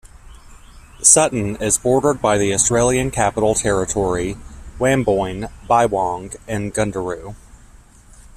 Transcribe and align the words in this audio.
Sutton 1.03 1.55
is 1.57 1.77
bordered 1.77 2.23
by 2.23 2.39
the 2.39 2.55
Australian 2.55 3.11
Capital 3.11 3.53
Territory, 3.53 4.35
Wamboin, 4.79 5.47
Bywong 5.69 6.35
and 6.47 6.73
Gundaroo. 6.73 7.35